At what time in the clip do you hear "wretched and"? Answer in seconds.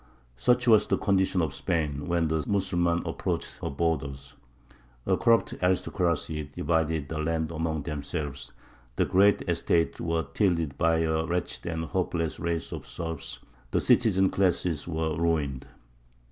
11.25-11.85